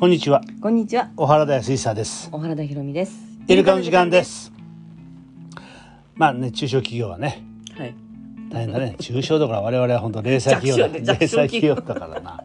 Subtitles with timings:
[0.00, 0.40] こんにちは。
[0.62, 1.10] こんにちは。
[1.14, 2.30] 小原田康久です。
[2.30, 3.18] 小原田博美です。
[3.46, 4.24] イルカの時間で。
[4.24, 4.50] す。
[6.14, 7.44] まあね、中小企業はね、
[7.76, 7.94] はい。
[8.50, 8.96] 大変だね。
[8.98, 11.14] 中小だから我々は本当零細企業だ。
[11.14, 12.42] 零細企業だからな。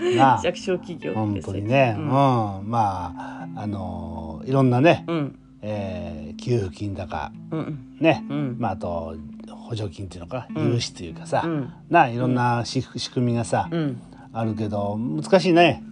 [0.16, 1.96] なあ、弱小企業本当にね。
[1.98, 2.10] う、うんん。
[2.10, 5.38] まああのいろんなね、うん。
[5.60, 7.78] えー給付金だかうん。
[8.00, 9.14] ね、うんまああと
[9.50, 14.00] 補助金っていうのか、うん融資というかさ、うんなあいろんなし仕組みがさ、うん。
[14.32, 15.82] あるけど難しいね。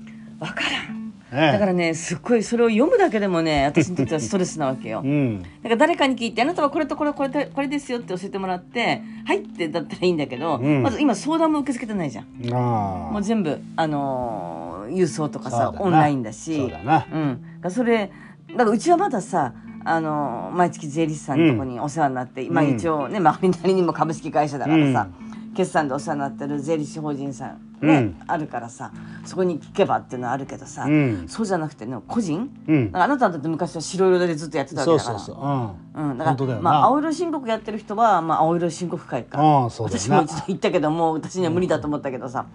[0.41, 1.04] わからん。
[1.35, 5.07] ねだからね、すっごいそれを読むだけでもね、私にとってはストレスなわけよう。
[5.07, 5.43] ん。
[5.43, 12.25] だから誰かに聞いて、あなたはこれとこれこれとこれですよって教えてもらって、はいってだったらいいんだけど、うんまず今相談も受け付けてないじゃん。
[12.55, 13.13] ああ。
[13.13, 16.57] もう全部、あのー郵送とかさ、オンラインだし。
[16.59, 17.07] そうだな。
[17.11, 18.11] うん、だからそれ
[18.51, 25.09] だからうちはまださあの毎月税理士さんのとこにお世話になって、まあうん一応ね周りなりにも株式会社だからさ、
[25.57, 28.93] 決算でお世話になってる税理士法人さんね、うんあるからさ
[29.25, 35.45] そこに聞けばっていうのはあるけどさ、うんそうじゃなくてね個人、うんあなただって昔は白色でずっとやってたわけだからそうそうそう。
[35.45, 36.11] うん。
[36.11, 39.41] うん、だから、まあ、青色申告やってる人は、まあ、青色申告会か。
[39.79, 42.47] 私も一度言ったけども、私には無理だと思ったけどさ。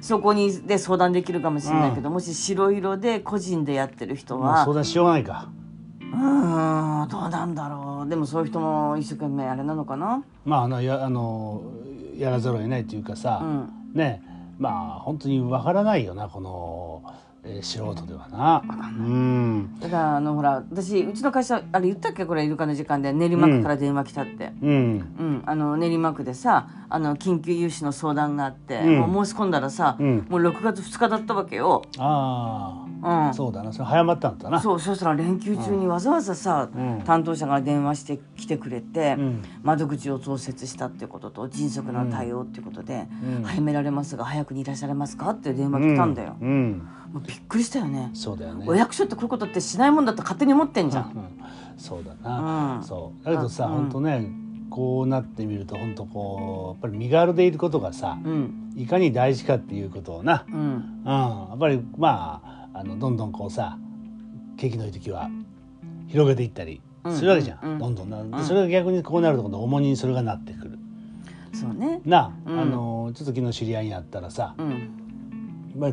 [0.00, 5.50] そこにで相談できるかもしれないけど、もし白色で個人でやってる人はまあ相、談しようがないか。
[6.00, 8.08] うーん、どうなんだろう。
[8.08, 10.24] でもそういう人も一生懸命あれなのかな。
[10.46, 11.62] まああのやあの
[12.16, 14.22] やらざるを得ないというかさ、うんね
[14.60, 17.02] まあ本当にわからないよなこの、
[17.42, 18.62] えー素人ではな。
[18.66, 19.80] うん。
[19.80, 24.52] だから、あの、ほら、私、うちの会社、あれ言ったっけこれ、イルカの時間で練馬区から電話来たって。
[24.62, 24.70] うん。
[25.18, 28.98] うん、あの練馬区でさあの緊急融資の相談があって、うん。
[29.10, 30.26] もう申し込んだらさ、うん。
[30.28, 31.82] もう6月2日だったわけよ。
[31.98, 33.72] ああ、うん、そうだな。
[33.72, 34.60] それ早まったんだな。
[34.60, 37.02] そうそしたら連休中にわざわざさ、うん。
[37.04, 39.42] 担当者が電話してきてくれて、うん。
[39.62, 43.06] 窓口を増設したっていうことと迅速な対応っていうことで、
[43.38, 43.42] うん。
[43.44, 45.30] 早められますが早くにいらっしゃれますか？
[45.30, 48.10] って電話来たんだよ、うん、うんもうびっくりしたよね。
[48.14, 48.64] そうだよね。
[48.68, 52.84] お役所ってこういうことってしないもんだと勝手に思ってんじゃん、うんそうだな、うん。
[52.84, 53.24] そう。
[53.24, 53.74] だけどさ、あうん。
[53.76, 54.30] 本当ね
[54.68, 58.72] こうなってみると本当こうやっぱり身軽でいることがさ、うん。
[58.76, 60.56] いかに大事かっていうことをな、うん。
[60.56, 60.58] う
[61.02, 63.78] ん、やっぱりまああのどんどんこうさ
[64.56, 65.30] 景気のいい時は
[66.08, 66.80] 広げていったり
[67.14, 67.72] するわけじゃん、うん。
[67.72, 67.78] うん。
[67.78, 70.78] どんどんな、それが逆にこうなると今度重荷にそれがなってくる。
[71.54, 72.00] そうね。
[72.04, 72.60] な、うん。
[72.60, 74.90] あのちょっと昨日知り合いに会ったらさ、うん。
[75.76, 75.92] まあ、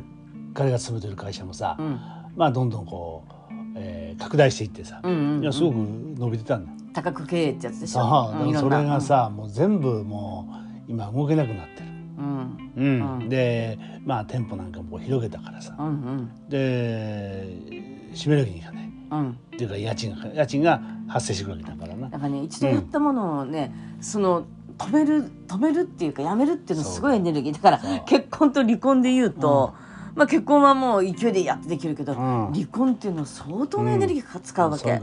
[0.58, 2.00] 彼が勤めてる会社もさ、うん。
[2.36, 5.44] まあどんどんこう、えー拡大していってさ、うんうんうん。
[5.44, 6.72] いやすごく伸びてたんだ。
[6.94, 10.50] 多角経営ってやつでしょさあ、うそれがさ、もう全部も
[10.88, 11.88] う今動けなくなってる。
[12.18, 12.72] うん。
[12.76, 13.20] うん。
[13.20, 13.30] うん。
[13.30, 16.50] でまあ店舗なんかも広げたからさ、うんうん。
[16.50, 18.92] で閉めるわけにいかない。
[19.12, 19.30] うん。
[19.30, 22.10] っていうか家賃が家賃が発生してくるわけだからな。
[22.10, 24.48] だからね一度やったものをね、その
[24.80, 27.54] 止める止めるっていうかやめるっていうのすごいエネルギー。
[27.54, 29.76] だから結婚と離婚で言うと、
[30.18, 32.52] まあ結婚はもう勢いでやってできるけど、うん。
[32.52, 35.00] 離婚っていうのは相当なエネルギーが使うわけ、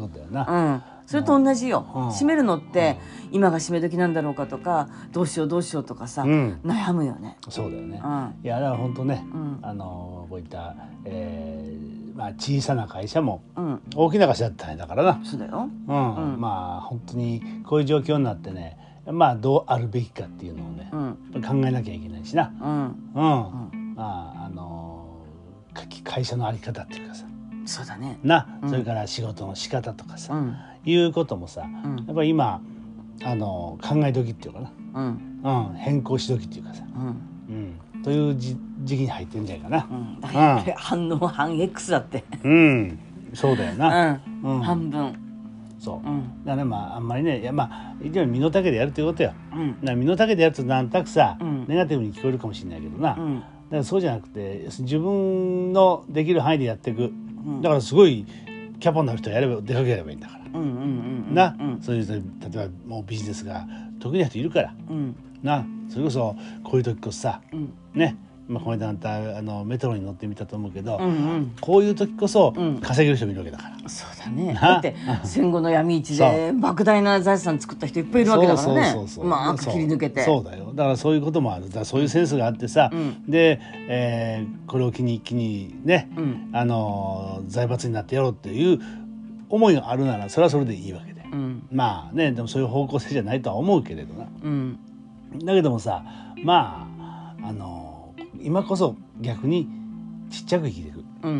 [1.06, 2.10] それと同じよ、うん。
[2.10, 2.98] 閉めるのって、
[3.30, 6.60] 今が閉め時なんだろうかとかどうしようどうしようとかさ、うん。
[6.64, 7.38] 悩むよね。
[7.48, 8.34] そうだよね、うん。
[8.42, 9.58] いやだから本当ね、うん。
[9.62, 10.74] あのこういった、
[11.04, 15.68] えーまあ、小さな会社もうん、大きな会社だったんだからな、そうだよ。
[15.88, 16.32] うん。
[16.32, 16.40] うん。
[16.40, 20.96] まあ本当にこういう状況になってねまあどうあるべきかっていうのをねう、
[21.38, 22.84] ん、考えなきゃいけないしな、うん、うん。
[22.84, 24.83] うん、まああのか
[26.04, 27.26] 会社の在り方っていうかさ。
[27.66, 28.18] そうだね。
[28.22, 28.70] な、うん。
[28.70, 31.96] それから仕事の仕方とかさ、うん、いうこともさうん。
[32.06, 32.60] やっぱり今
[33.22, 36.98] あの考え時っていうかうん、な、うん、変更し時っていうかさ、う
[37.52, 37.78] ん。
[37.94, 39.88] うん、というじ時期に入ってんじゃないかな。
[39.90, 42.24] うん、反応反 X だって。
[42.42, 42.98] うん、
[43.32, 44.12] そうだような。
[44.12, 44.60] ん、うん。
[44.60, 45.14] 半分。
[45.78, 46.08] そう。
[46.08, 49.32] うん、だねまああんまりねいやまあ一応身の丈でやるっていうことよ。
[49.52, 51.66] うん、な身の丈でやるとなんとなくさ、うん。
[51.66, 53.42] ネガティブに聞こえるかもしれないけどな、うん、
[53.78, 57.60] らそうじゃなくて自分のできる範囲でやっていく、ん。
[57.60, 58.26] だからすごい
[58.80, 62.20] キャポになる人はやれば出かければいいんだから、うん、うん、うん、な、うん、そういう人例
[62.64, 63.66] えばもうビジネスが
[64.00, 64.74] 得意な人いるから。
[64.88, 65.66] うん、な。
[65.88, 71.56] それこそこういう時こそさうん、ね、まあ、この間あんたあのメトロに乗ってみたと思うけど、うん、うん。
[71.60, 72.78] こういう時こそうん。
[72.78, 73.88] 稼げる人もいるわけだから。
[73.88, 74.52] そうだね。
[74.52, 74.94] なだって
[75.24, 78.84] 戦後の闇市で莫大な財産作った人いっぱいいるわけだからね。
[78.84, 78.92] そう。
[78.92, 79.24] そうそうそう。
[79.24, 80.22] うまく切り抜けて。
[80.24, 80.72] そうだよ。
[80.74, 81.70] だからそういうこともある。
[81.70, 83.24] だそういうセンスがあってさ、うん。
[83.28, 86.50] で、えーこれを機に一気にね、うん。
[86.52, 88.80] あのー財閥になってやろうっていう
[89.48, 94.26] 思いがあるならそれはそれでいいわけで、うん、まあねでもそういう方向性じゃないとは思うけれどな。
[94.42, 94.78] うん、
[95.44, 96.04] だけどもさ
[96.42, 96.88] ま
[97.40, 97.73] ああのー
[98.44, 99.68] 今こそ逆に
[100.30, 101.04] ちっちゃく生きていく。
[101.22, 101.30] うん、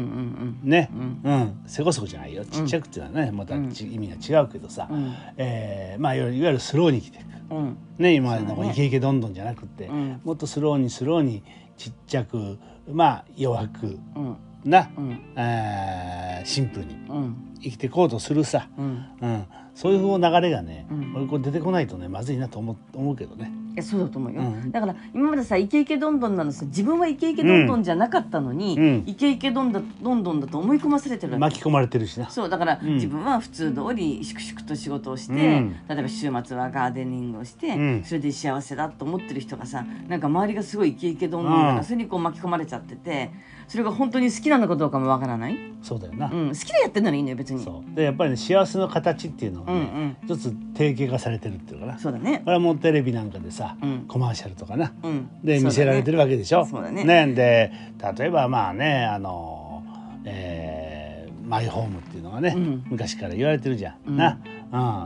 [0.62, 0.90] うん、ね、
[1.24, 1.60] ううん。
[1.66, 2.44] せこそこじゃないよ。
[2.46, 7.54] ちっちゃくっていうのはね、またち意味が違うけどさ、うん、えーまあいわゆるスローに生きていく。
[7.54, 10.20] うん、ね、今までのイケイケどんどんじゃなくて、うん。
[10.24, 11.42] もっとスローにスローに
[11.76, 12.58] ちっちゃく
[12.90, 15.20] まあ弱くうん、な、うん。
[15.36, 17.36] えーシンプルにうん。
[17.62, 19.04] 生きていこうとするさ、うん。
[19.20, 21.12] うん、そういう流れがね、うん。
[21.16, 23.52] 俺これ出てこないとねまずいなと思う思うけどね。
[23.74, 24.70] いやそうだと思うよ、うん。
[24.70, 29.02] だから今までさイケイケどんどんなのさ自分はイケイケどんどんじゃなかったのに、うん。
[29.04, 32.30] イケイケどんだどんどんだと思い込まされてる巻き込まれてるしな。
[32.30, 32.94] そうだから、うん。
[32.94, 35.76] 自分は普通通り粛々と仕事をして、うん。
[35.88, 38.04] 例えば週末はガーデニングをして、うん。
[38.04, 41.84] それで幸せだと思ってる人がさなんか周りがすごいイケイケどんどんだから、うん。
[41.84, 43.32] それにこう巻き込まれちゃってて
[43.68, 46.30] それが本当に好きなのかどうかもわからない、そうだよな。
[46.30, 47.62] うん、好きでやってんならいいのよ別に。
[47.64, 47.94] そう。
[47.94, 50.16] でやっぱりね幸せの形っていうのがね、うんうん。
[50.24, 51.98] 一つ定型化されてるっていうのかな。
[51.98, 52.38] そうだね。
[52.44, 54.04] これはもうテレビなんかでさ、うん。
[54.06, 54.92] コマーシャルとかな。
[55.02, 55.28] うん。
[55.42, 56.64] で見せられてるわけでしょ？
[56.66, 57.04] そうだね。
[57.34, 57.72] で
[58.18, 59.82] 例えばまあねあの、
[60.24, 62.84] えーマイホームっていうのがね、うん。
[62.86, 63.96] 昔から言われてるじゃん。
[64.06, 64.16] うん。
[64.16, 64.38] な、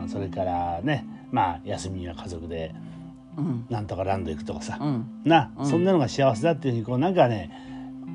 [0.00, 2.72] うん、それからねまあ休みには家族で
[3.36, 3.66] うん。
[3.68, 5.06] なんとかランド行くとかさ、うん。
[5.24, 5.66] な、うん。
[5.66, 7.50] そんなのが幸せだっていうふうにこうなんかね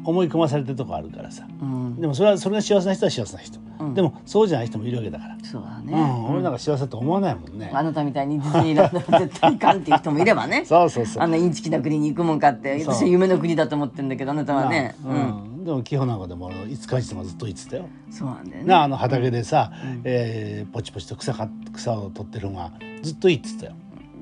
[0.06, 1.48] 思い込まされてるとこあるからさ。
[1.62, 5.38] うんでもそれはそれが幸せな人は幸せな人、うんでもそうじゃない人もいるわけだから。
[5.44, 7.69] そうだね、うん、俺なんか幸せだと思わないもんね。
[7.74, 11.24] あなたみたいにディズニーランドは絶対いかんっていう人もいればね そうそうそう。
[11.24, 15.13] あんなインチキな国に行くもんかって私は夢の国だと思ってるんだけどあなたはね、う
[15.62, 17.86] ん、でも基本なんかでもいつかいつもずっと言ってたよ。
[18.10, 22.72] そうなんだよねなああの畑でさ、うんえーポチポチと草か草を取ってるのが
[23.04, 23.74] ずっと言ってたよ。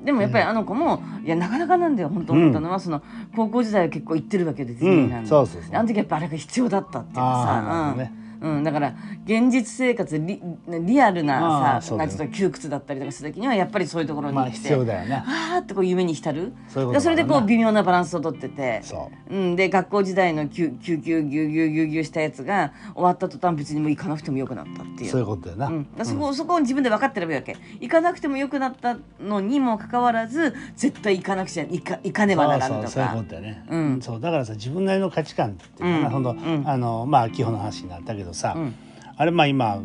[0.04, 3.02] でもやっぱりあの子も、いやなかなかなんだよ本当思ったのは、その
[3.36, 5.46] 高校時代は結構行ってるわけでディズニーランド、うん。
[5.46, 5.76] そうそうそう。
[5.76, 7.94] あの時やっぱあれが必要だったっていうかさ、
[8.42, 8.94] うん、だから
[9.24, 11.98] 現実生活リリアルあなさね。
[11.98, 15.22] なんちょっと窮屈だったりとかする時にはやっぱりそういうところに行って、まあ必要だよね。
[15.26, 16.52] あーってこう夢に浸る。
[16.68, 18.80] そそれでこう微妙なバランスをとってて。
[18.82, 19.34] そう。
[19.34, 25.10] ん、で学校時代の救救急ぎゅうぎゅうぎゅうぎゅうしたやつが終わった途端別にもう行かなくてもよくなったってういう。
[25.10, 25.66] そういうことだよな。
[25.68, 27.56] うん、そこ、そこを自分で分かってればいいわけ。
[27.80, 32.88] 行かなくてもよくなったのにもかかわらず絶対行かなくちゃ行か行かねばならんとか。
[32.88, 34.02] そういうことだよね、うん。
[34.02, 36.10] そうだからさ自分なりの価値観っていうかな、うん。
[36.10, 36.62] ほんとうん。
[36.66, 38.74] あのまあ基本の話になったけどさ、うん。
[39.16, 39.80] あれまあ今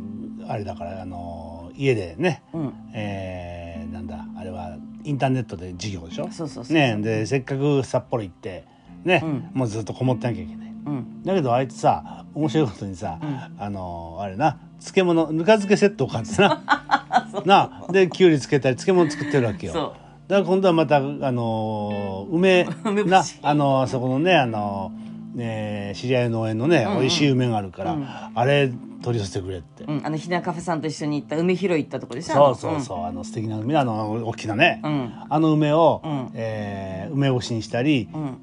[0.48, 2.74] あれだからあの家でね、うん。
[2.94, 6.30] えーなんだあれはインターネットで授業でしょ？
[6.32, 8.66] そうそうそうねでせっかく札幌行って
[9.06, 9.50] ね、うん。
[9.54, 10.74] もうずっとこもってなきゃいけない。
[10.86, 11.24] うん。
[11.24, 13.64] だけどあいつさ面白いことにさ、うん。
[13.64, 16.62] あのあれな漬物ぬか漬けセットを買ってな。
[17.46, 19.94] なできゅうりつけたり漬物作ってるわけよ。
[20.28, 21.02] だから今度はまたあ
[21.32, 22.68] の梅
[23.06, 23.40] なし。
[23.42, 24.92] あの あそこのねあの、
[25.38, 27.00] ね、知り合いの農園のね、うんうん。
[27.02, 28.08] 美味しい梅があるから、うん。
[28.34, 28.72] あれ
[29.04, 32.56] 取り寄せてくれって、うん、あのひなカフェさんと一緒に行った梅拾い行ったとこでしょ？
[32.56, 35.14] そうそうそう、あの素敵な梅あの大きなね、うん。
[35.30, 36.32] あの梅を、うん。
[36.34, 38.38] えー梅干しにしたりうん。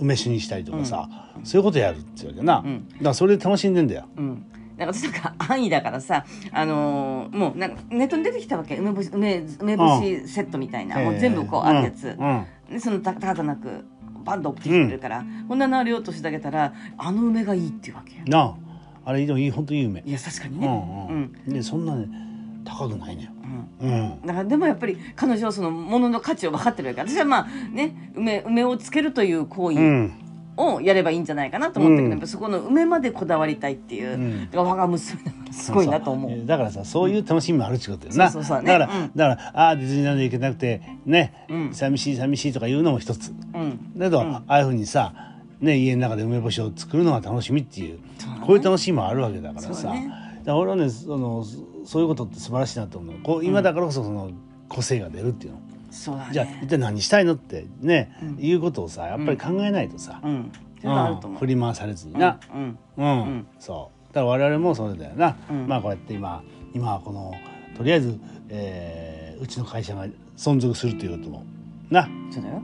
[0.00, 1.08] 梅酒にしたりとかさ、
[1.44, 2.88] そういうことやるってわけな、うん。
[2.88, 4.06] だからそれで楽しんでんだよ。
[4.16, 4.46] うん。
[4.78, 8.76] だから私なんか安易だからさ、あのーもうなんかネットに出てきたわけ。
[8.76, 12.46] 梅干し梅梅干しセットみたいな、もう全部こうあるやつ、うん。
[12.70, 13.84] でそのた高くなく
[14.30, 18.54] バンと送ってきてくれるから、こんなのあるよとしてあげたらあの梅がいいっていうわけよなあ。
[19.04, 21.32] あれでもいい本当いい梅いや確かにうね、ん。
[21.46, 22.08] うん、でそんなね
[22.64, 23.32] 高くないね。
[23.80, 23.88] うん。
[23.88, 24.20] うん。
[24.26, 30.12] だからでもやっぱり彼女はその物の価値を分かってるわけ私はまあね梅梅をつけるという行為うん。
[30.56, 32.10] をやればいいんじゃないかなと思ったけど、うん。
[32.10, 34.48] やっぱそこの梅までこだわりたいっていう、うん。
[34.52, 36.46] 我が娘だからすごいなと思う。
[36.46, 38.78] だからさそういう楽しみもあるってことよな、そうそうそうね。
[38.78, 39.10] だから、うん。
[39.14, 41.74] だからああディズニーランド行けなくてね、うん。
[41.74, 43.32] 寂しい寂しいとか言うのも一つ。
[43.54, 43.98] うん。
[43.98, 44.34] だけど、うん。
[44.34, 45.12] ああいうふうにさ
[45.60, 48.02] ね家の中で梅干しを作るのが楽しみっていうね。
[48.46, 50.08] こういう楽しみもあるわけだからさ、ね。
[50.40, 54.30] だから俺はねそのそそういうことって素晴らしいなと思うこう今だからこそその
[54.68, 56.32] 個性が出るっていうの、そうだね。
[56.32, 58.38] じゃあ一体何したいのってね、うん。
[58.38, 60.52] いうことをさやっぱり考えないとさ、うん、
[60.84, 60.88] う。
[60.88, 61.28] う。
[61.28, 61.36] ん。
[61.36, 63.06] 振り回されずにな、うん、うん。
[63.06, 63.46] ん。
[63.58, 65.66] そうだから我々もそれだよな、うん。
[65.66, 66.42] まあこうやって今
[66.74, 67.34] 今はこの
[67.76, 71.44] とりあえず、えーうちの会社が存続するということも
[71.90, 72.62] な、そうだよ。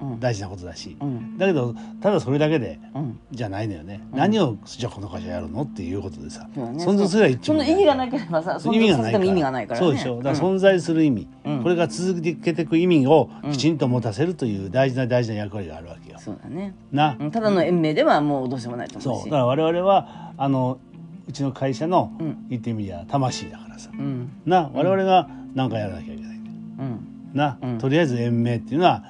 [0.00, 0.10] うん。
[0.12, 0.20] うん。
[0.20, 3.18] 大事なことだし、うん、だけどただそれだけでうん。
[3.30, 4.18] じゃないのよね、うん。
[4.18, 5.62] 何をじゃあこの会社やるの？
[5.62, 9.86] っていうことでさ、存続すれば一その意味がなければさ、存続させても意味がないからね。
[9.86, 10.16] そうでしょ。
[10.18, 11.62] だからうん存在する意味、うん。
[11.62, 16.18] これが続けていく意味をきちんと持たせるという大事な大事な役割があるわけよ。
[16.18, 16.74] そうだね。
[16.92, 17.30] な、うん。
[17.30, 19.22] ただの延命ではもうどうしようもないと思うし。
[19.22, 19.30] そう。
[19.30, 20.78] だから我々はあの
[21.26, 22.46] うちの会社の、うん。
[22.50, 23.90] 言ってみりゃ魂だからさ。
[23.92, 24.70] うん、な。
[24.74, 26.38] 我々が何かやらなきゃいけない。
[26.80, 27.78] うん、な、うん。
[27.78, 29.04] とりあえず延命っていうのは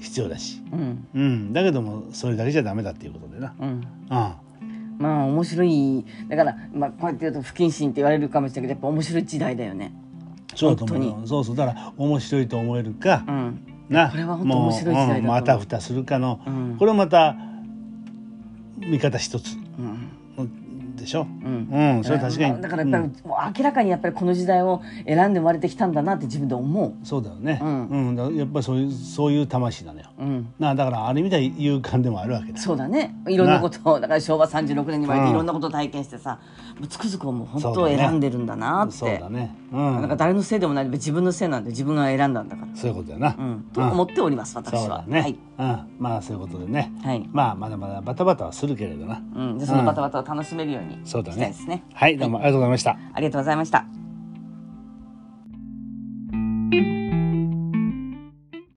[0.00, 3.68] 必要だし、うん、うん、だけどもそれだけじゃダメだっていうことでな、うん。
[3.68, 3.80] うん、
[4.10, 6.04] まあ面白い。
[6.28, 9.92] だからまあこうやって言うと不謹慎って言われるかもしれないけどやっぱ面白い時代だよね。
[10.54, 11.56] そうだと思うそうそう。
[11.56, 13.60] だから面白いと思えるかう、ん。
[13.88, 14.10] な。
[14.10, 16.76] これは本当面白い時代だまたふたするかの、うん。
[16.78, 17.36] これまた
[18.78, 19.56] 見方一つ。
[19.78, 20.10] うん。
[21.04, 21.22] ででしょ？
[21.22, 21.68] うん。
[21.70, 22.62] うんそれ確かに。
[22.62, 23.12] だからやっぱり、うん。
[23.58, 27.06] 明らかにやっぱりこの時代を選んで生まれてきたんだなって自分で思う。
[27.06, 27.60] そうだよね。
[27.62, 28.12] ううん。
[28.12, 30.48] ん、だからやっぱりそういうそういう魂なのようん。
[30.58, 32.58] なだからある意味では勇敢でもあるわけだ。
[32.58, 33.14] そうだね。
[33.28, 36.38] いろんなことをだから昭和36年に生まれてうんいろんなことを体験してさ
[36.78, 38.92] もうつくづくもう本当選んでるんだなって。
[38.94, 39.54] そうだね。
[39.72, 39.94] うん。
[40.00, 40.88] なんか誰のせいでもない。
[40.88, 44.80] 自分のせいなんで自分が選んだんだから、そういうことだな、うん、と思っております私は。
[44.80, 47.28] そうだね、はい、うん、まあそういうことでね、はい。
[47.32, 49.22] まあまだまだバタバタはするけれどな。
[49.34, 51.36] うん、でそのバタバタを楽しめるようにそうだね。
[51.36, 51.84] したいですね。
[51.92, 54.03] はいどうもありがとうございました、ありがとうございました